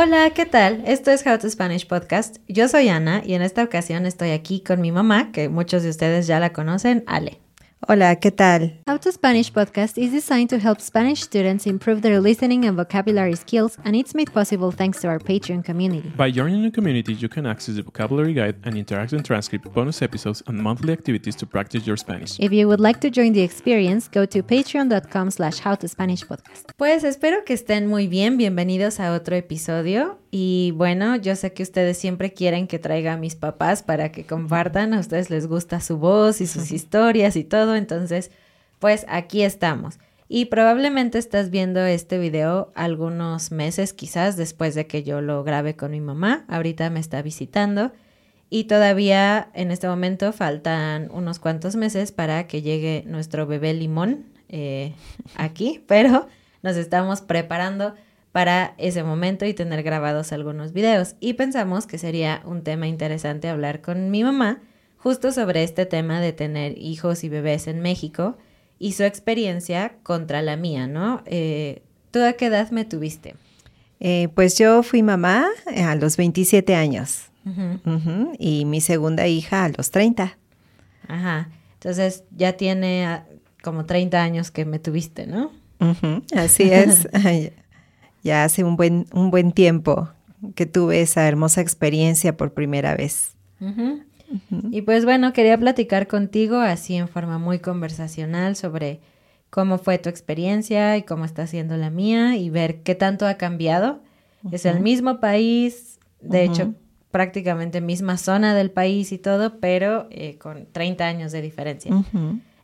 [0.00, 0.84] Hola, ¿qué tal?
[0.86, 2.36] Esto es How to Spanish Podcast.
[2.46, 5.90] Yo soy Ana y en esta ocasión estoy aquí con mi mamá, que muchos de
[5.90, 7.40] ustedes ya la conocen, Ale.
[7.86, 8.80] Hola, ¿qué tal?
[8.88, 13.36] How to Spanish podcast is designed to help Spanish students improve their listening and vocabulary
[13.36, 16.12] skills, and it's made possible thanks to our Patreon community.
[16.16, 20.42] By joining the community, you can access the vocabulary guide and interactive transcript, bonus episodes,
[20.48, 22.36] and monthly activities to practice your Spanish.
[22.40, 26.72] If you would like to join the experience, go to patreon.com slash howtospanishpodcast.
[26.76, 30.18] Pues espero que estén muy bien, bienvenidos a otro episodio.
[30.30, 34.24] Y bueno, yo sé que ustedes siempre quieren que traiga a mis papás para que
[34.24, 38.30] compartan, a ustedes les gusta su voz y sus historias y todo, entonces
[38.78, 39.98] pues aquí estamos.
[40.28, 45.74] Y probablemente estás viendo este video algunos meses quizás después de que yo lo grabe
[45.74, 47.92] con mi mamá, ahorita me está visitando
[48.50, 54.26] y todavía en este momento faltan unos cuantos meses para que llegue nuestro bebé limón
[54.48, 54.94] eh,
[55.34, 56.28] aquí, pero
[56.62, 57.94] nos estamos preparando
[58.32, 61.14] para ese momento y tener grabados algunos videos.
[61.20, 64.60] Y pensamos que sería un tema interesante hablar con mi mamá
[64.98, 68.36] justo sobre este tema de tener hijos y bebés en México
[68.78, 71.22] y su experiencia contra la mía, ¿no?
[71.26, 73.34] Eh, ¿Tú a qué edad me tuviste?
[74.00, 77.24] Eh, pues yo fui mamá a los 27 años
[78.38, 80.36] y mi segunda hija a los 30.
[81.08, 83.26] Ajá, entonces ya tiene ah,
[83.62, 85.50] como 30 años que me tuviste, ¿no?
[86.36, 87.08] Así es.
[88.22, 90.10] ya hace un buen, un buen tiempo
[90.54, 93.34] que tuve esa hermosa experiencia por primera vez.
[94.70, 99.00] Y pues bueno, quería platicar contigo así en forma muy conversacional sobre
[99.50, 103.34] cómo fue tu experiencia y cómo está siendo la mía y ver qué tanto ha
[103.34, 104.00] cambiado.
[104.52, 106.74] Es el mismo país, de hecho,
[107.10, 111.92] prácticamente misma zona del país y todo, pero eh, con 30 años de diferencia.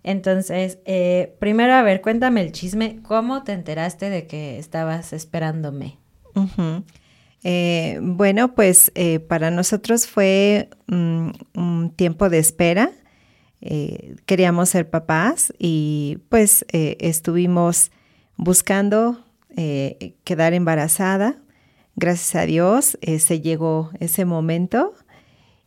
[0.03, 3.01] Entonces, eh, primero, a ver, cuéntame el chisme.
[3.03, 5.99] ¿Cómo te enteraste de que estabas esperándome?
[7.45, 12.91] Eh, bueno, pues eh, para nosotros fue mm, un tiempo de espera.
[14.27, 17.93] queríamos ser papás y pues estuvimos
[18.37, 19.25] buscando
[20.25, 21.39] quedar embarazada.
[21.97, 24.93] Gracias a Dios se llegó ese momento.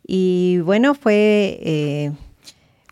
[0.06, 2.12] Y bueno, fue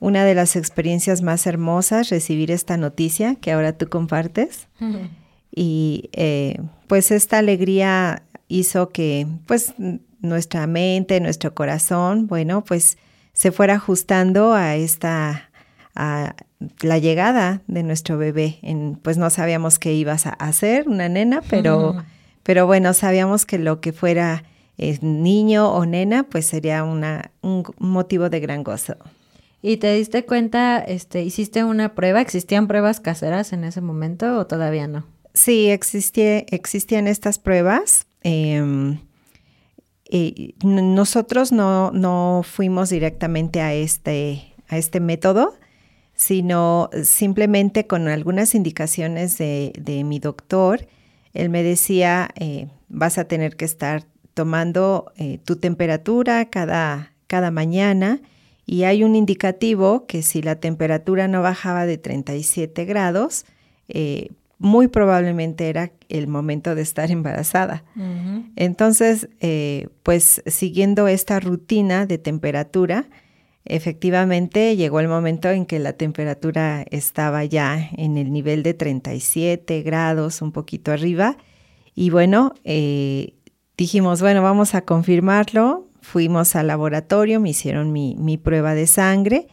[0.01, 4.67] una de las experiencias más hermosas recibir esta noticia que ahora tú compartes.
[5.59, 9.75] Y eh, pues esta alegría hizo que pues
[10.21, 12.99] nuestra mente, nuestro corazón, bueno, pues
[13.33, 15.51] se fuera ajustando a esta,
[15.95, 16.35] a
[16.81, 18.59] la llegada de nuestro bebé.
[18.63, 21.97] En, pues no sabíamos qué ibas a hacer, una nena, pero,
[22.43, 24.45] pero bueno, sabíamos que lo que fuera
[24.79, 28.97] eh, niño o nena, pues sería una, un motivo de gran gozo.
[29.63, 32.21] ¿Y te diste cuenta, este, hiciste una prueba?
[32.21, 35.05] ¿Existían pruebas caseras en ese momento o todavía no?
[35.35, 38.06] Sí, existían estas pruebas.
[38.29, 38.99] Em,
[40.65, 45.55] nosotros no, no, fuimos directamente a este, a este método,
[46.15, 50.89] sino simplemente con algunas indicaciones de, mi doctor.
[51.35, 54.05] Él me decía, eh, vas a tener que estar
[54.35, 58.21] tomando eh, tu temperatura cada, cada mañana
[58.65, 63.45] y hay un indicativo que si la temperatura no bajaba de 37 grados,
[63.89, 67.85] eh, muy probablemente era el momento de estar embarazada.
[68.57, 73.09] Entonces, eh, pues siguiendo esta rutina de temperatura,
[73.65, 79.83] efectivamente llegó el momento en que la temperatura estaba ya en el nivel de 37
[79.83, 81.37] grados, un poquito arriba.
[81.95, 83.35] Y bueno, eh,
[83.77, 89.49] dijimos, bueno, vamos a confirmarlo, fuimos al laboratorio, me hicieron mi, prueba de sangre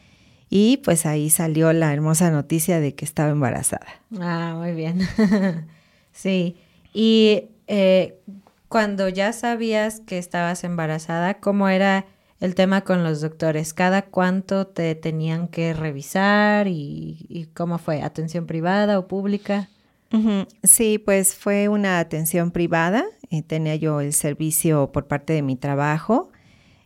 [0.55, 3.87] y pues ahí salió la hermosa noticia de que estaba embarazada.
[4.21, 4.99] Ah, muy bien.
[6.11, 6.57] sí.
[6.93, 8.19] Y eh,
[8.67, 12.05] cuando ya sabías que estabas embarazada, ¿cómo era
[12.39, 13.73] el tema con los doctores?
[13.73, 18.03] ¿Cada cuánto te tenían que revisar y, cómo fue?
[18.03, 19.69] ¿Atención privada o pública?
[20.61, 23.05] Sí, pues fue una atención privada.
[23.31, 26.29] Eh, tenía yo el servicio por parte de mi trabajo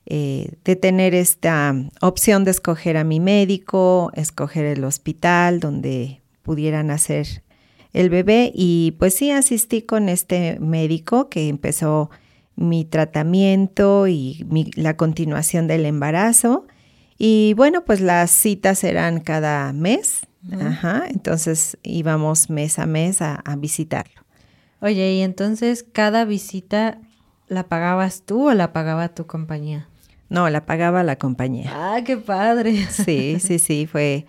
[0.10, 6.92] eh, de tener esta opción de escoger a mi médico, escoger el hospital donde pudieran
[6.92, 7.44] hacer
[7.92, 12.10] el bebé y pues sí asistí con este médico que empezó
[12.56, 14.46] mi tratamiento y
[14.76, 16.68] la continuación del embarazo
[17.18, 20.22] y bueno pues las citas eran cada mes,
[20.62, 24.22] Ajá, entonces íbamos mes a mes a visitarlo.
[24.80, 27.02] Oye, y entonces cada visita
[27.48, 29.90] ¿la pagabas tú o la pagaba tu compañía?
[30.30, 31.72] No, la pagaba la compañía.
[31.74, 32.86] Ah, qué padre.
[32.90, 34.26] Sí, sí, sí, fue,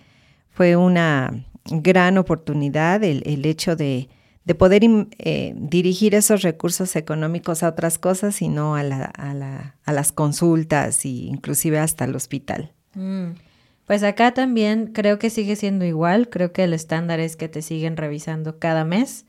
[0.49, 4.09] fue una gran oportunidad el, el hecho de,
[4.45, 4.81] de poder
[5.19, 9.93] eh, dirigir esos recursos económicos a otras cosas y no a, la, a, la, a
[9.93, 12.71] las consultas e inclusive hasta el hospital.
[12.95, 13.33] Mm.
[13.85, 17.61] Pues acá también creo que sigue siendo igual, creo que el estándar es que te
[17.61, 19.25] siguen revisando cada mes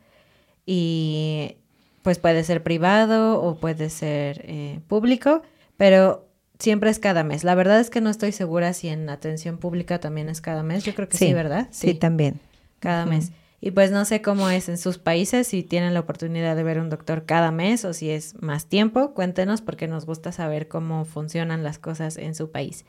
[0.66, 1.56] y
[2.02, 5.42] pues puede ser privado o puede ser eh, público,
[5.76, 6.29] pero
[6.60, 7.42] siempre es cada mes.
[7.42, 10.84] La verdad es que no estoy segura si en atención pública también es cada mes,
[10.84, 11.66] yo creo que sí, ¿verdad?
[11.70, 12.40] Sí, también.
[12.78, 13.32] Cada mes.
[13.62, 16.78] Y pues no sé cómo es en sus países, si tienen la oportunidad de ver
[16.78, 21.04] un doctor cada mes o si es más tiempo, cuéntenos porque nos gusta saber cómo
[21.04, 22.86] funcionan las cosas en su país.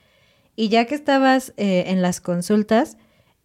[0.56, 2.98] Y ya que estabas eh, en las consultas,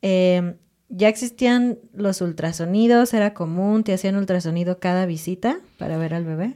[0.03, 0.57] em,
[0.89, 3.13] ¿ya existían los ultrasonidos?
[3.13, 3.83] ¿Era común?
[3.83, 6.55] ¿Te hacían ultrasonido cada visita para ver al bebé?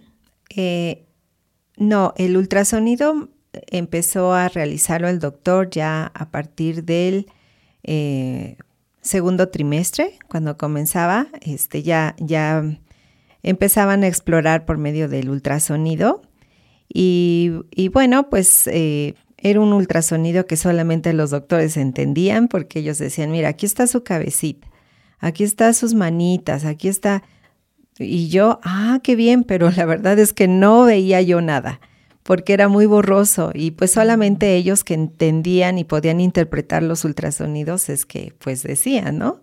[0.54, 1.06] Eh,
[1.76, 7.26] no, el ultrasonido empezó a realizarlo el doctor ya a partir del
[7.82, 8.56] eh,
[9.00, 12.64] segundo trimestre, cuando comenzaba, este, ya, ya
[13.42, 16.22] empezaban a explorar por medio del ultrasonido.
[16.92, 17.52] Y,
[17.92, 23.64] bueno, pues era un ultrasonido que solamente los doctores entendían porque ellos decían, mira, aquí
[23.64, 24.68] está su cabecita,
[25.20, 27.22] aquí está sus manitas, aquí está...
[27.98, 31.80] Y yo, ah, qué bien, pero la verdad es que no veía yo nada
[32.30, 37.88] porque era muy borroso y pues solamente ellos que entendían y podían interpretar los ultrasonidos
[37.88, 39.40] es que pues decían, ¿no?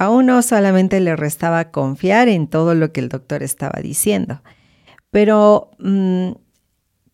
[0.00, 4.42] A uno solamente le restaba confiar en todo lo que el doctor estaba diciendo.
[5.12, 6.32] Pero mm,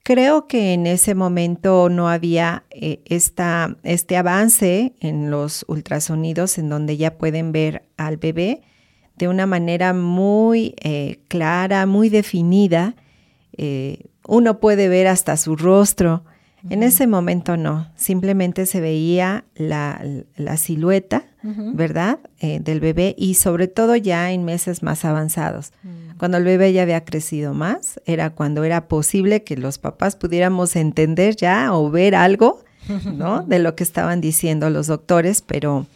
[0.02, 6.70] Creo que en ese momento no había eh, esta, este avance en los ultrasonidos en
[6.70, 8.62] donde ya pueden ver al bebé
[9.16, 12.96] de una manera muy eh, clara, muy definida.
[13.58, 16.24] Eh, uno puede ver hasta su rostro.
[16.70, 20.00] En ese momento no, simplemente se veía la,
[20.56, 22.20] silueta, ¿verdad?
[22.40, 25.72] del bebé y sobre todo ya en meses más avanzados.
[25.82, 26.18] Mm.
[26.18, 30.76] Cuando el bebé ya había crecido más, era cuando era posible que los papás pudiéramos
[30.76, 32.62] entender ya o ver algo,
[33.12, 33.42] ¿no?
[33.46, 35.86] De lo que estaban diciendo los doctores, pero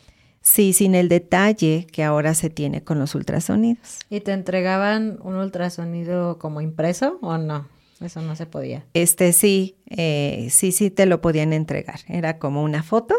[0.42, 4.00] sí, sin el detalle que ahora se tiene con los ultrasonidos.
[4.10, 7.75] ¿Y te entregaban un ultrasonido como impreso o no?
[8.00, 8.84] Eso no se podía.
[8.94, 12.00] Este sí, eh, sí, sí te lo podían entregar.
[12.08, 13.14] Era como una foto,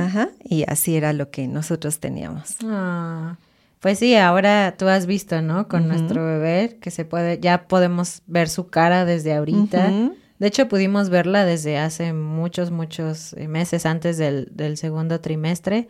[0.00, 2.56] ajá, y así era lo que nosotros teníamos.
[2.64, 3.36] Ah.
[3.82, 5.66] Pues sí, ahora tú has visto, ¿no?
[5.66, 9.90] Con nuestro bebé, que se puede, ya podemos ver su cara desde ahorita.
[10.38, 15.88] De hecho, pudimos verla desde hace muchos, muchos eh, meses antes del, segundo trimestre.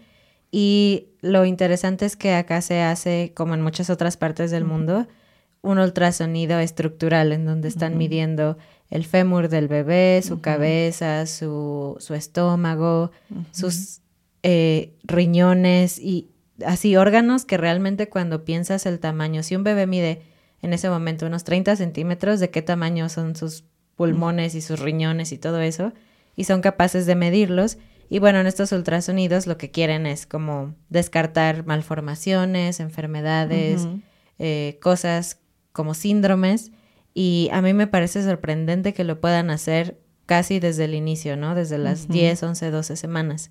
[0.51, 5.07] Y lo interesante es que acá se hace, como en muchas otras partes del mundo,
[5.63, 8.59] un ultrasonido estructural en donde están midiendo
[8.91, 13.13] el fémur del bebé, su cabeza, su, su estómago,
[13.53, 14.01] sus
[14.43, 16.29] eh, riñones y
[16.67, 20.23] así órganos que realmente cuando piensas el tamaño, si un bebé mide
[20.63, 23.65] en ese momento unos 30 centímetros, de qué tamaño son sus
[23.97, 25.93] pulmones y sus riñones y todo eso,
[26.37, 27.79] y son capaces de medirlos.
[28.09, 33.89] Y bueno, en estos ultrasonidos lo que quieren es como descartar malformaciones, enfermedades,
[34.39, 35.39] eh, cosas
[35.73, 36.73] como síndromes.
[37.15, 41.55] Y a mí me parece sorprendente que lo puedan hacer casi desde el inicio, ¿no?
[41.55, 43.51] Desde las 10, 11, 12 semanas.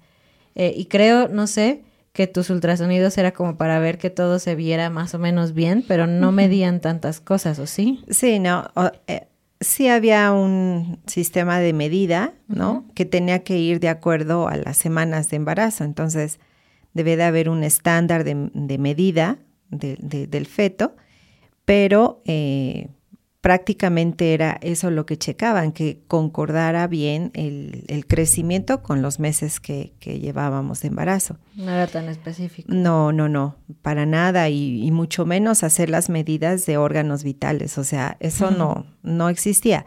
[0.55, 4.55] Eh, y creo, no sé, que tus ultrasonidos era como para ver que todo se
[4.55, 8.03] viera más o menos bien, pero no medían tantas cosas, ¿o sí?
[8.09, 8.69] Sí, no.
[9.07, 9.27] Eh,
[9.61, 12.85] sí había un sistema de medida, ¿no?
[12.95, 15.83] Que tenía que ir de acuerdo a las semanas de embarazo.
[15.83, 16.39] Entonces,
[16.93, 19.37] debe de haber un estándar de, medida
[19.69, 20.95] del feto,
[21.65, 22.89] pero eh,
[23.41, 29.93] prácticamente era eso lo que checaban, que concordara bien el, crecimiento con los meses que,
[29.99, 31.37] llevábamos de embarazo.
[31.55, 32.71] No era tan específico.
[32.71, 37.83] No, no, no, para nada, y, mucho menos hacer las medidas de órganos vitales, o
[37.83, 39.85] sea, eso no, no existía.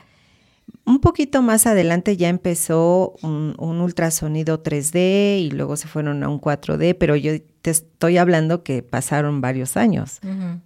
[0.86, 6.40] Un poquito más adelante ya empezó un, ultrasonido 3D y luego se fueron a un
[6.40, 10.20] 4D, pero yo te estoy hablando que pasaron varios años,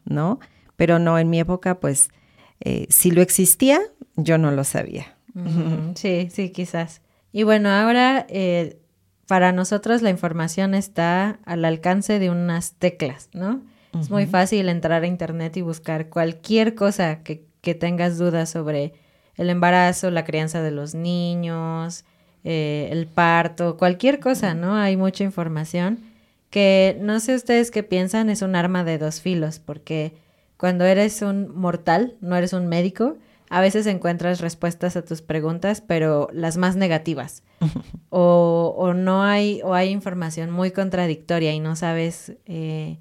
[0.05, 0.41] ¿no?
[0.79, 2.09] Pero no, en mi época, pues
[2.61, 3.81] eh, si lo existía,
[4.15, 5.17] yo no lo sabía.
[5.97, 7.03] Sí, sí, quizás.
[7.33, 8.79] Y bueno, ahora eh,
[9.27, 13.61] para nosotros la información está al alcance de unas teclas, ¿no?
[13.99, 18.93] Es muy fácil entrar a internet y buscar cualquier cosa que, que, tengas dudas sobre
[19.37, 22.05] el embarazo, la crianza de los niños,
[22.45, 24.77] eh, el parto, cualquier cosa, ¿no?
[24.77, 25.99] Hay mucha información
[26.51, 30.15] que no sé ustedes qué piensan, es un arma de dos filos, porque
[30.59, 33.17] cuando eres un mortal, no eres un médico,
[33.49, 37.45] a veces encuentras respuestas a tus preguntas, pero las más negativas.
[38.11, 42.99] o, o, no hay, o hay información muy contradictoria y no sabes eh,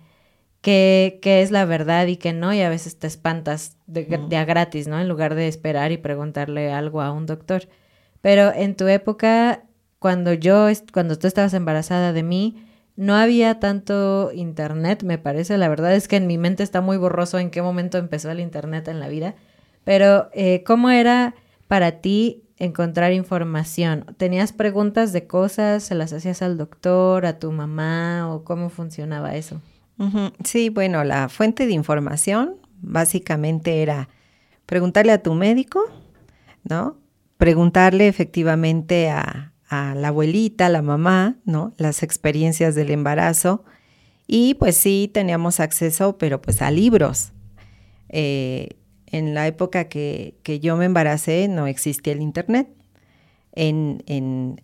[0.61, 4.37] qué, qué, es la verdad y qué no, y a veces te espantas de, de,
[4.37, 4.99] a gratis, ¿no?
[4.99, 7.67] En lugar de esperar y preguntarle algo a un doctor.
[8.21, 9.63] Pero en tu época,
[9.99, 12.66] cuando yo, cuando tú estabas embarazada de mí,
[12.97, 15.57] no había tanto internet, me parece.
[15.57, 18.39] La verdad es que en mi mente está muy borroso en qué momento empezó el
[18.39, 19.35] internet en la vida.
[19.83, 21.35] Pero, eh, ¿cómo era
[21.67, 24.03] para ti encontrar información?
[24.17, 25.83] ¿Tenías preguntas de cosas?
[25.83, 29.61] ¿Se las hacías al doctor, a tu mamá o cómo funcionaba eso?
[30.43, 34.09] Sí, bueno, la fuente de información básicamente era
[34.65, 35.81] preguntarle a tu médico,
[36.63, 36.97] ¿no?
[37.37, 41.73] Preguntarle efectivamente a, a la abuelita, a la mamá, ¿no?
[41.77, 43.65] Las experiencias del embarazo.
[44.27, 47.33] Y pues sí, teníamos acceso, pero pues a libros.
[48.09, 48.69] Eh,
[49.07, 52.69] en la época que, yo me embaracé no existía el Internet
[53.53, 54.61] en, en,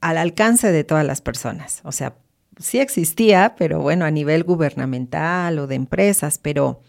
[0.00, 1.80] al alcance de todas las personas.
[1.84, 2.16] O sea,
[2.58, 6.80] sí existía, pero bueno, a nivel gubernamental o de empresas, pero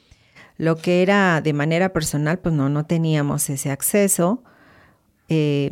[0.57, 4.43] lo que era de manera personal, pues no, no teníamos ese acceso.
[5.29, 5.71] Eh,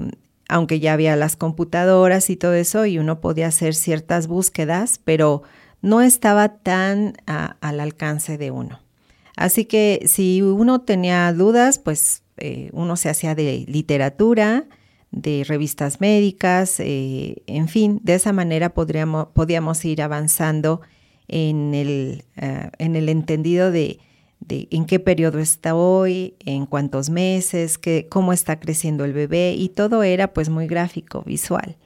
[0.50, 5.44] aunque ya había las computadoras y todo eso, y uno podía hacer ciertas búsquedas, pero
[5.82, 8.80] no estaba tan al alcance de uno.
[9.36, 14.66] Así que si uno tenía dudas, pues eh, uno se hacía de literatura,
[15.12, 20.82] de revistas médicas, eh, en fin, de esa manera podríamos, podíamos ir avanzando
[21.28, 24.00] en el, eh, en el entendido de,
[24.40, 29.54] de, en qué periodo está hoy, en cuántos meses, qué, cómo está creciendo el bebé
[29.54, 31.78] y todo era pues muy gráfico, visual.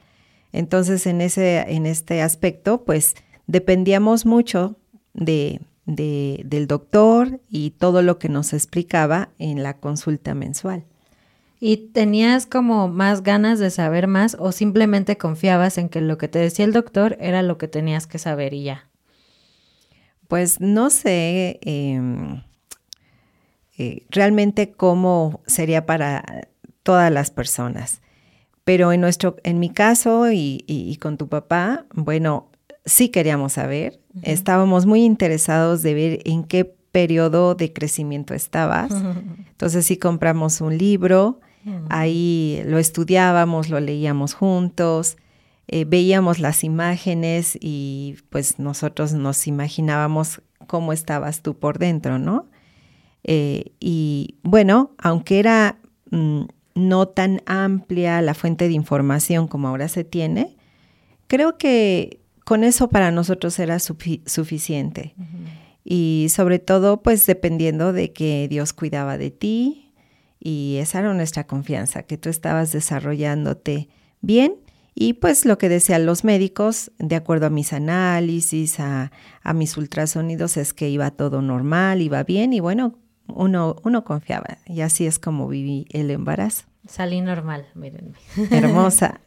[0.52, 3.14] Entonces en, ese, en este aspecto pues
[3.46, 4.76] dependíamos mucho
[5.14, 10.84] de, de, del doctor y todo lo que nos explicaba en la consulta mensual.
[11.64, 16.26] ¿Y tenías como más ganas de saber más o simplemente confiabas en que lo que
[16.26, 18.88] te decía el doctor era lo que tenías que saber y ya?
[20.32, 22.40] Pues no sé em,
[23.76, 26.48] eh, realmente cómo sería para
[26.82, 28.00] todas las personas.
[28.64, 32.48] Pero en, nuestro, en mi caso y, y con tu papá, bueno,
[32.86, 38.90] sí queríamos saber, estábamos muy interesados de ver en qué periodo de crecimiento estabas.
[39.50, 41.40] Entonces sí compramos un libro,
[41.90, 45.18] ahí lo estudiábamos, lo leíamos juntos,
[45.68, 52.48] eh, veíamos las imágenes y pues nosotros nos imaginábamos cómo estabas tú por dentro, ¿no?
[53.24, 55.78] Eh, y bueno, aunque era
[56.10, 56.42] mm,
[56.74, 60.56] no tan amplia la fuente de información como ahora se tiene,
[61.26, 65.14] creo que con eso para nosotros era suficiente.
[65.84, 69.92] Y sobre todo, pues dependiendo de que Dios cuidaba de ti
[70.38, 73.88] y esa era nuestra confianza, que tú estabas desarrollándote
[74.20, 74.56] bien.
[74.94, 79.10] Y pues lo que decían los médicos, de acuerdo a mis análisis, a,
[79.42, 84.58] a mis ultrasonidos, es que iba todo normal, iba bien y bueno, uno, uno confiaba.
[84.66, 86.64] Y así es como viví el embarazo.
[86.86, 88.18] Salí normal, mírenme.
[88.50, 89.20] Hermosa.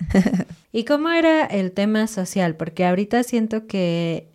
[0.72, 2.56] ¿Y cómo era el tema social?
[2.56, 4.30] Porque ahorita siento que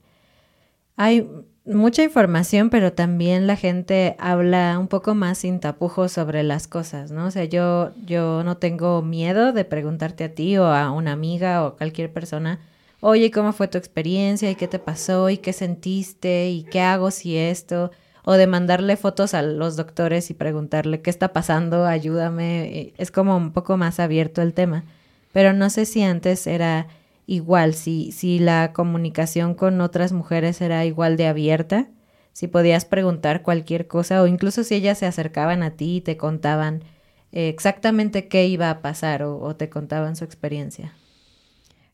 [0.96, 1.28] hay
[1.64, 7.10] mucha información, pero también la gente habla un poco más sin tapujos sobre las cosas,
[7.10, 7.26] ¿no?
[7.26, 11.64] O sea, yo, yo no tengo miedo de preguntarte a ti o a una amiga
[11.64, 12.60] o a cualquier persona,
[13.00, 14.50] oye, ¿cómo fue tu experiencia?
[14.50, 15.30] ¿Y qué te pasó?
[15.30, 16.50] ¿Y qué sentiste?
[16.50, 17.90] ¿Y qué hago si esto?
[18.24, 22.92] o de mandarle fotos a los doctores y preguntarle qué está pasando, ayúdame.
[22.98, 24.84] Es como un poco más abierto el tema.
[25.32, 26.88] Pero no sé si antes era
[27.26, 31.88] igual, si, si la comunicación con otras mujeres era igual de abierta,
[32.32, 36.16] si podías preguntar cualquier cosa o incluso si ellas se acercaban a ti y te
[36.16, 36.84] contaban
[37.32, 40.94] eh, exactamente qué iba a pasar o, te contaban su experiencia.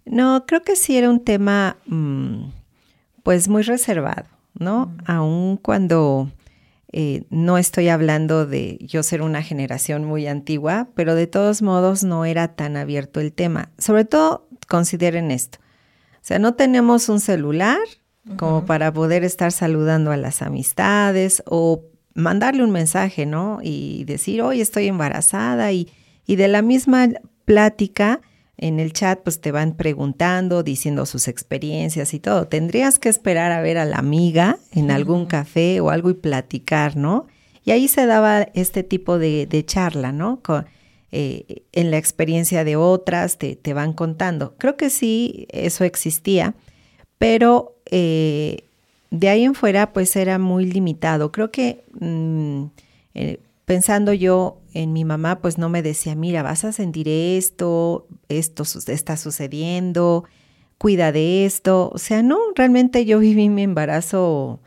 [0.05, 2.51] No, creo que sí era un tema mm,
[3.23, 4.37] pues muy reservado.
[4.59, 4.95] ¿no?
[5.07, 6.31] Aun cuando
[6.93, 12.05] eh, no estoy hablando de yo ser una generación muy antigua, pero de todos modos
[12.05, 13.71] no era tan abierto el tema.
[13.79, 15.59] Sobre todo, consideren esto.
[16.17, 17.79] O sea, no tenemos un celular
[18.37, 23.61] como para poder estar saludando a las amistades o mandarle un mensaje, ¿no?
[23.63, 25.89] Y decir, hoy estoy embarazada y,
[26.27, 27.09] y de la misma
[27.45, 28.21] plática,
[28.59, 32.49] en el chat pues te van preguntando, diciendo sus experiencias y todo.
[32.49, 36.97] Tendrías que esperar a ver a la amiga en algún café o algo y platicar,
[36.97, 37.27] ¿no?
[37.65, 40.41] Y ahí se daba este tipo de, charla, ¿no?
[41.19, 44.55] Eh, en la experiencia de otras te, te, van contando.
[44.59, 46.55] Creo que sí, eso existía,
[47.17, 48.65] pero eh,
[49.11, 51.33] de ahí en fuera pues era muy limitado.
[51.33, 52.65] Creo que mm,
[53.15, 58.07] eh, pensando yo en mi mamá, pues no me decía, mira, vas a sentir esto,
[58.29, 60.25] esto está sucediendo,
[60.77, 61.91] cuida de esto.
[61.95, 64.61] O sea, no, realmente yo viví mi embarazo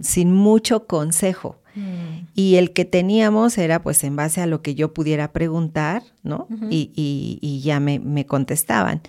[0.00, 1.61] sin mucho consejo.
[1.74, 2.26] Mm.
[2.34, 6.46] Y el que teníamos era pues en base a lo que yo pudiera preguntar, ¿no?
[6.70, 6.92] y,
[7.40, 9.02] y, ya me, me, contestaban.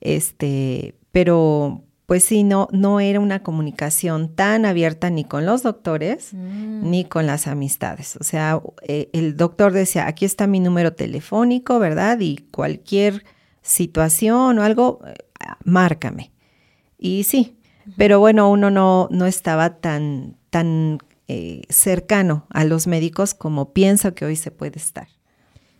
[0.00, 6.34] Este, pero pues sí, no, no era una comunicación tan abierta ni con los doctores
[6.34, 6.90] mm.
[6.90, 8.16] ni con las amistades.
[8.16, 12.18] O sea, eh, el doctor decía, aquí está mi número telefónico, ¿verdad?
[12.20, 13.24] Y cualquier
[13.62, 15.14] situación o algo, eh,
[15.64, 16.30] márcame.
[16.98, 17.56] Y sí,
[17.96, 24.14] pero bueno, uno no, no estaba tan, tan eh, cercano a los médicos como pienso
[24.14, 25.08] que hoy se puede estar.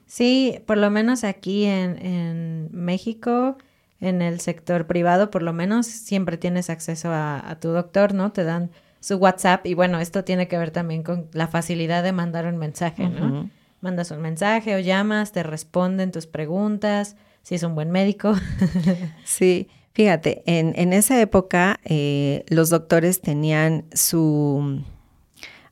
[0.07, 3.57] Sí, por lo menos aquí en, en México
[4.05, 8.33] en el sector privado, por lo menos siempre tienes acceso a, tu doctor, ¿no?
[8.33, 8.71] Te dan
[9.01, 12.59] su WhatsApp y bueno, esto tiene que ver también con la facilidad de mandar un
[12.59, 13.51] mensaje, ¿no?
[13.81, 18.35] Mandas un mensaje o llamas, te responden tus preguntas, si es un buen médico.
[19.25, 24.83] sí, fíjate, en, en esa época eh, los doctores tenían su...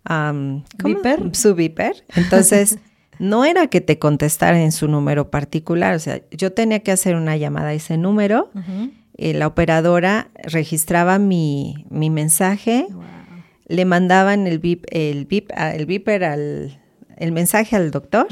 [0.09, 1.35] Um, ¿Viper?
[1.35, 2.05] Su viper.
[2.15, 2.79] Entonces...
[3.19, 7.15] no era que te contestara en su número particular, o sea, yo tenía que hacer
[7.15, 8.51] una llamada a ese número,
[9.17, 12.89] eh, la operadora registraba mi, mensaje,
[13.69, 16.81] le mandaban el bip, el bip, ah, el beeper al,
[17.17, 18.27] el mensaje al doctor,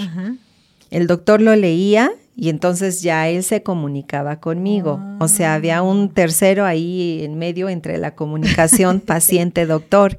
[0.90, 5.00] el doctor lo leía y entonces ya él se comunicaba conmigo.
[5.20, 6.14] O sea, había un ah.
[6.14, 10.18] tercero ahí en medio entre la comunicación paciente-doctor.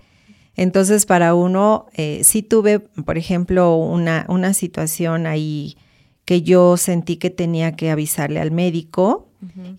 [0.55, 5.77] Entonces, para uno, eh, sí tuve, por ejemplo, una, una situación ahí
[6.25, 9.27] que yo sentí que tenía que avisarle al médico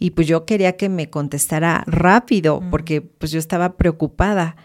[0.00, 4.56] y pues yo quería que me contestara rápido porque pues yo estaba preocupada.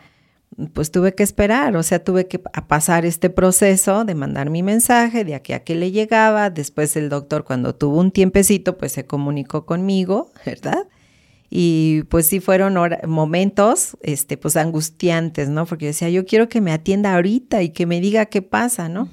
[0.73, 5.23] Pues tuve que esperar, o sea, tuve que pasar este proceso de mandar mi mensaje,
[5.23, 6.49] de aquí a que le llegaba.
[6.49, 10.87] Después el doctor, cuando tuvo un tiempecito, pues se comunicó conmigo, ¿verdad?
[11.49, 15.65] Y pues sí fueron momentos, este, pues angustiantes, ¿no?
[15.65, 18.89] Porque yo decía, yo quiero que me atienda ahorita y que me diga qué pasa,
[18.89, 19.09] ¿no?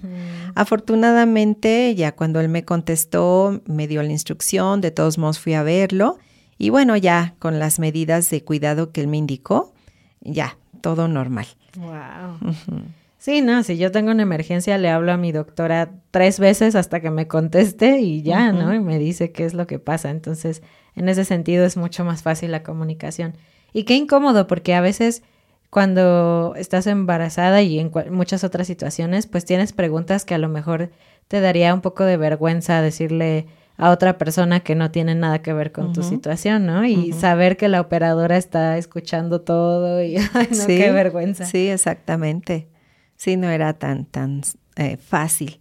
[0.57, 5.63] Afortunadamente, ya cuando él me contestó, me dio la instrucción, de todos modos fui a
[5.63, 6.19] verlo
[6.59, 9.73] y bueno, ya con las medidas de cuidado que él me indicó,
[10.21, 11.47] ya, todo normal.
[11.77, 12.85] Wow.
[13.19, 17.01] Sí, no, si yo tengo una emergencia, le hablo a mi doctora tres veces hasta
[17.01, 18.75] que me conteste y ya, ¿no?
[18.75, 20.11] Y me dice qué es lo que pasa.
[20.11, 20.63] Entonces,
[20.97, 23.35] en ese sentido es mucho más fácil la comunicación.
[23.73, 25.23] Y qué incómodo, porque a veces
[25.71, 30.91] cuando estás embarazada y en muchas otras situaciones, pues tienes preguntas que a lo mejor
[31.27, 35.53] te daría un poco de vergüenza decirle a otra persona que no tiene nada que
[35.53, 36.85] ver con tu situación, ¿no?
[36.85, 41.45] Y saber que la operadora está escuchando todo y ay, no, qué vergüenza.
[41.45, 42.69] Sí, exactamente.
[43.17, 44.43] Sí, no era tan, tan
[44.77, 45.59] eh, fácil.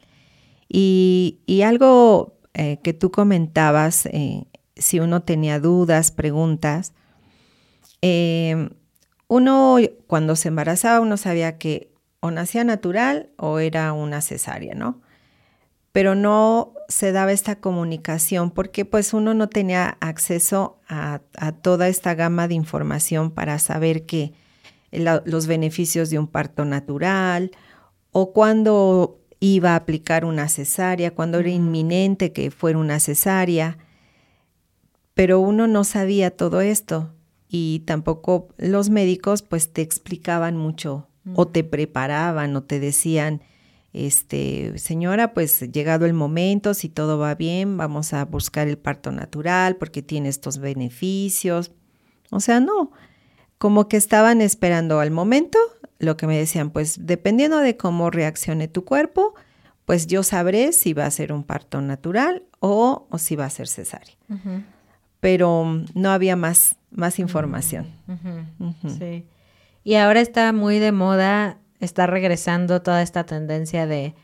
[0.70, 4.46] Y, y algo eh, que tú comentabas eh,
[4.84, 6.94] si uno tenía dudas, preguntas.
[8.02, 8.70] Em,
[9.28, 15.02] uno cuando se embarazaba, uno sabía que o nacía natural o era una cesárea, ¿no?
[15.92, 21.22] Pero no se daba esta comunicación porque pues uno no tenía acceso a,
[21.62, 24.34] toda esta gama de información para saber que
[24.92, 27.52] los beneficios de un parto natural
[28.12, 33.78] o cuando iba a aplicar una cesárea, cuando era inminente que fuera una cesárea
[35.14, 37.14] pero uno no sabía todo esto
[37.48, 43.42] y tampoco los médicos pues te explicaban mucho o te preparaban o te decían,
[43.94, 49.12] este, señora, pues llegado el momento, si todo va bien, vamos a buscar el parto
[49.12, 51.72] natural porque tiene estos beneficios.
[52.32, 52.92] O sea, no,
[53.58, 55.60] como que estaban esperando al momento,
[56.00, 59.36] lo que me decían, pues dependiendo de cómo reaccione tu cuerpo,
[59.86, 63.50] pues yo sabré si va a ser un parto natural o, o si va a
[63.50, 64.16] ser cesárea
[65.24, 67.88] pero no había más, más información.
[69.00, 69.26] Sí.
[69.86, 74.16] Y ahora está muy de moda, está regresando toda esta tendencia de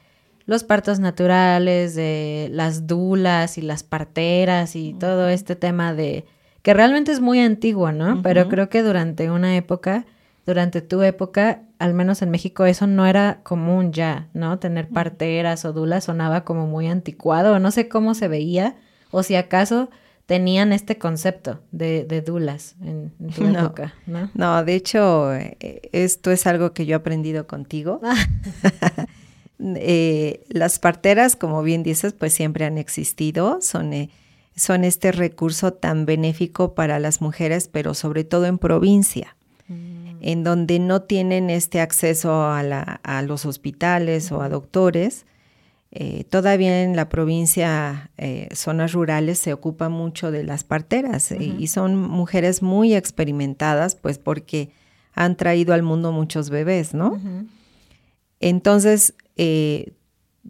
[0.45, 6.25] los partos naturales, de las dulas y las parteras y todo este tema de
[6.63, 8.21] que realmente es muy antiguo, ¿no?
[8.21, 10.05] Pero creo que durante una época,
[10.45, 14.59] durante tu época, al menos en México, eso no era común ya, ¿no?
[14.59, 18.75] Tener parteras o dulas sonaba como muy anticuado, no sé cómo se veía,
[19.11, 19.89] o si acaso
[20.29, 24.29] tenían este concepto de, de dulas en, tu época, ¿no?
[24.35, 27.99] No, de hecho, eh, esto es algo que yo he aprendido contigo.
[29.61, 34.09] Eh, las parteras, como bien dices, pues siempre han existido, son, eh,
[34.55, 39.35] son este recurso tan benéfico para las mujeres, pero sobre todo en provincia,
[39.67, 40.19] mm.
[40.21, 45.25] en donde no tienen este acceso a, la, a los hospitales o a doctores
[45.91, 51.65] eh, todavía en la provincia, eh, zonas rurales, se ocupa mucho de las parteras y,
[51.67, 54.69] son mujeres muy experimentadas, pues porque
[55.13, 57.19] han traído al mundo muchos bebés, ¿no?
[58.39, 59.93] Entonces, eh,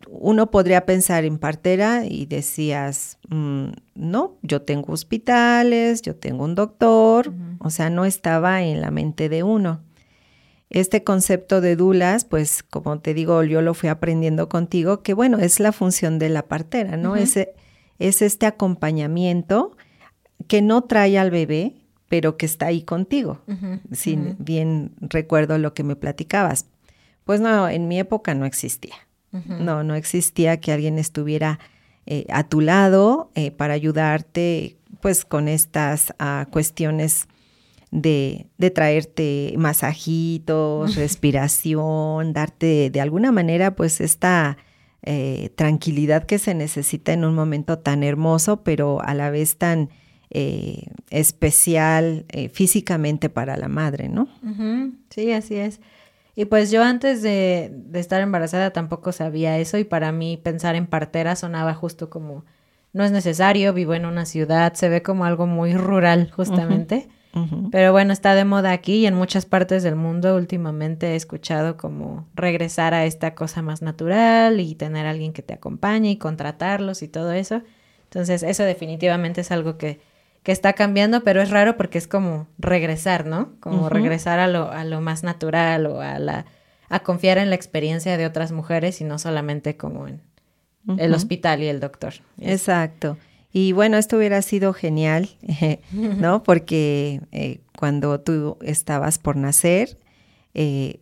[0.09, 6.55] uno podría pensar en partera y decías, mm, no, yo tengo hospitales, yo tengo un
[6.55, 9.81] doctor, o sea, no estaba en la mente de uno.
[10.69, 15.39] Este concepto de dulas, pues como te digo, yo lo fui aprendiendo contigo, que bueno,
[15.39, 17.15] es la función de la partera, ¿no?
[17.15, 17.37] es,
[17.97, 19.75] es este acompañamiento
[20.47, 21.73] que no trae al bebé,
[22.07, 23.41] pero que está ahí contigo.
[23.91, 26.65] Si bien recuerdo lo que me platicabas.
[27.23, 28.95] Pues no, en mi época no existía.
[29.31, 31.59] No, no existía que alguien estuviera
[32.07, 37.27] eh, a tu lado eh, para ayudarte, pues con estas ah, cuestiones
[37.91, 44.57] de, de, traerte masajitos, respiración, darte de alguna manera pues esta
[45.01, 49.89] eh, tranquilidad que se necesita en un momento tan hermoso, pero a la vez tan
[50.29, 54.27] eh, especial eh, físicamente para la madre, ¿no?
[55.09, 55.79] Sí, así es.
[56.35, 60.75] Y pues yo antes de, de, estar embarazada tampoco sabía eso y para mí pensar
[60.75, 62.45] en partera sonaba justo como
[62.93, 67.07] no es necesario, vivo en una ciudad, se ve como algo muy rural justamente.
[67.71, 71.77] Pero bueno, está de moda aquí y en muchas partes del mundo últimamente he escuchado
[71.77, 76.17] como regresar a esta cosa más natural y tener a alguien que te acompañe y
[76.17, 77.61] contratarlos y todo eso.
[78.05, 80.01] Entonces, eso definitivamente es algo que,
[80.41, 83.51] que está cambiando, pero es raro porque es como regresar, ¿no?
[83.59, 86.45] Como regresar a lo, a lo más natural o a la
[86.89, 90.21] a confiar en la experiencia de otras mujeres y no solamente como en
[90.97, 92.15] el hospital y el doctor.
[92.39, 93.17] Exacto.
[93.51, 95.29] Y bueno, esto hubiera sido genial,
[95.91, 96.43] ¿no?
[96.43, 99.97] Porque eh, cuando tú estabas por nacer,
[100.53, 100.99] eh,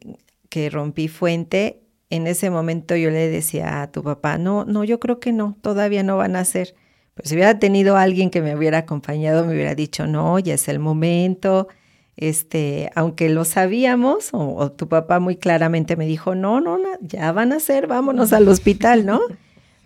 [0.49, 4.99] que rompí fuente, en ese momento yo le decía a tu papá, no, no, yo
[4.99, 6.75] creo que no, todavía no van a nacer.
[7.15, 10.67] Pero si hubiera tenido alguien que me hubiera acompañado, me hubiera dicho, no, ya es
[10.69, 11.67] el momento.
[12.15, 17.31] Este, aunque lo sabíamos, o, tu papá muy claramente me dijo, no, no, no, ya
[17.31, 19.19] van a ser, vámonos al hospital, ¿no?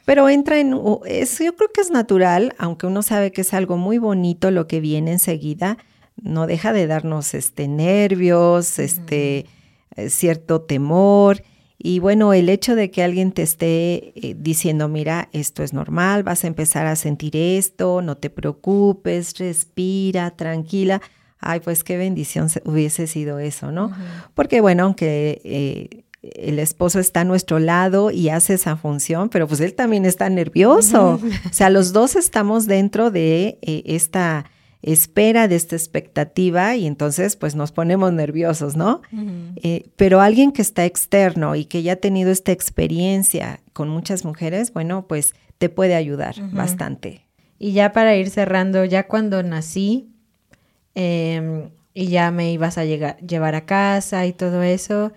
[0.06, 3.78] Pero entra en, eso yo creo que es natural, aunque uno sabe que es algo
[3.78, 5.78] muy bonito lo que viene enseguida,
[6.22, 9.46] no deja de darnos este nervios, este
[10.10, 11.44] cierto temor.
[11.78, 16.22] Y bueno, el hecho de que alguien te esté eh, diciendo, mira, esto es normal,
[16.24, 21.02] vas a empezar a sentir esto, no te preocupes, respira, tranquila.
[21.40, 23.92] Ay, pues qué bendición hubiese sido eso, ¿no?
[24.36, 29.48] Porque bueno, aunque eh, el esposo está a nuestro lado y hace esa función, pero
[29.48, 31.20] pues él también está nervioso.
[31.50, 34.46] O sea, los dos estamos dentro de eh, esta
[34.84, 39.02] espera, de esta expectativa y entonces pues nos ponemos nerviosos, ¿no?
[39.58, 44.26] Eh, pero alguien que está externo y que ya ha tenido esta experiencia con muchas
[44.26, 47.28] mujeres, bueno, pues te puede ayudar bastante.
[47.60, 50.10] Y ya para ir cerrando, ya cuando nací
[50.96, 55.12] em, y ya me ibas a llegar, llevar a casa y todo eso,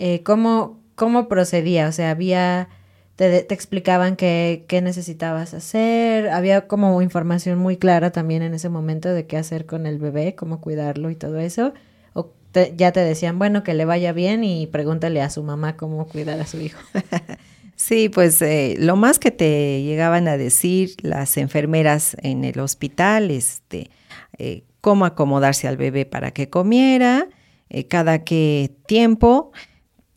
[0.00, 1.86] eh, ¿cómo, ¿cómo procedía?
[1.88, 2.68] O sea, había,
[3.16, 8.68] te, te explicaban qué, qué necesitabas hacer, había como información muy clara también en ese
[8.68, 11.74] momento de qué hacer con el bebé, cómo cuidarlo y todo eso.
[12.14, 12.32] O
[12.76, 16.40] ya te decían, bueno, que le vaya bien y pregúntale a su mamá cómo cuidar
[16.40, 16.80] a su hijo.
[17.80, 23.30] Sí, pues eh, lo más que te llegaban a decir las enfermeras en el hospital,
[23.30, 23.88] este,
[24.36, 27.26] eh, cómo acomodarse al bebé para que comiera,
[27.70, 29.52] eh, cada qué tiempo,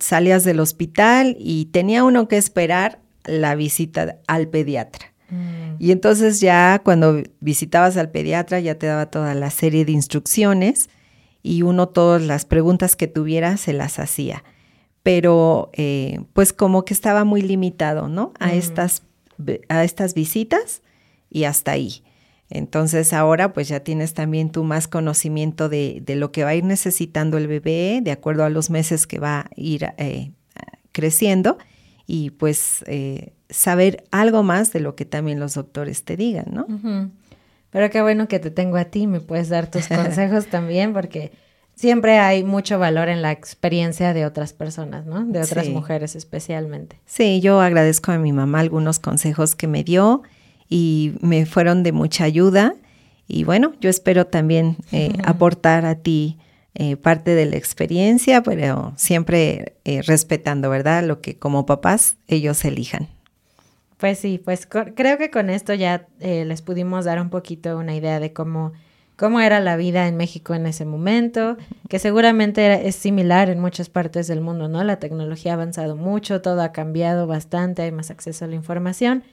[0.03, 5.13] salías del hospital y tenía uno que esperar la visita al pediatra.
[5.29, 5.75] Mm.
[5.79, 10.89] Y entonces ya cuando visitabas al pediatra ya te daba toda la serie de instrucciones
[11.41, 14.43] y uno todas las preguntas que tuviera se las hacía.
[15.03, 18.33] Pero eh, pues como que estaba muy limitado, ¿no?
[18.39, 18.57] A, mm.
[18.57, 19.03] estas,
[19.69, 20.81] a estas visitas
[21.29, 22.03] y hasta ahí.
[22.55, 26.63] Entonces ahora pues ya tienes también tú más conocimiento de, lo que va a ir
[26.63, 30.33] necesitando el bebé de acuerdo a los meses que va a ir eh,
[30.91, 31.57] creciendo
[32.05, 36.67] y pues eh, saber algo más de lo que también los doctores te digan, ¿no?
[37.71, 41.31] Pero qué bueno que te tengo a ti, me puedes dar tus consejos también porque
[41.73, 45.25] siempre hay mucho valor en la experiencia de otras personas, ¿no?
[45.25, 47.01] De otras mujeres especialmente.
[47.07, 50.21] Sí, yo agradezco a mi mamá algunos consejos que me dio
[50.69, 52.75] y me fueron de mucha ayuda.
[53.27, 56.37] Y bueno, yo espero también eh, aportar a ti
[56.75, 61.03] eh, parte de la experiencia, pero siempre eh, respetando, ¿verdad?
[61.03, 63.07] Lo que como papás ellos elijan.
[63.97, 68.19] Pues sí, pues creo que con esto ya les pudimos dar un poquito una idea
[68.19, 68.73] de cómo
[69.15, 71.57] cómo era la vida en México en ese momento,
[71.89, 74.83] que seguramente es similar en muchas partes del mundo, ¿no?
[74.83, 79.23] La tecnología ha avanzado mucho, todo ha cambiado bastante, hay más acceso a la información,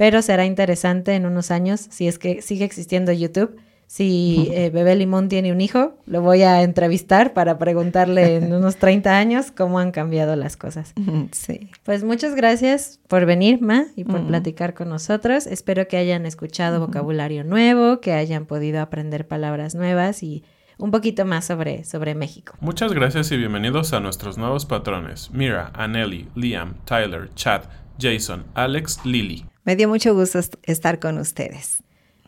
[0.00, 4.96] pero será interesante en unos años, si es que sigue existiendo YouTube, si eh, Bebé
[4.96, 9.78] Limón tiene un hijo, lo voy a entrevistar para preguntarle en unos 30 años cómo
[9.78, 10.94] han cambiado las cosas.
[11.32, 11.68] Sí.
[11.82, 15.46] Pues muchas gracias por venir, Ma, y por platicar con nosotros.
[15.46, 20.44] Espero que hayan escuchado vocabulario nuevo, que hayan podido aprender palabras nuevas y
[20.78, 22.54] un poquito más sobre, sobre México.
[22.60, 25.28] Muchas gracias y bienvenidos a nuestros nuevos patrones.
[25.30, 27.64] Mira, Aneli, Liam, Tyler, Chad,
[27.98, 29.49] Jason, Alex, Lily.
[29.64, 31.82] Me dio mucho gusto estar con ustedes.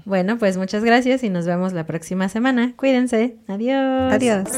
[0.05, 2.75] Bueno, pues muchas gracias y nos vemos la próxima semana.
[2.77, 3.37] Cuídense.
[3.47, 4.13] Adiós.
[4.13, 4.49] Adiós.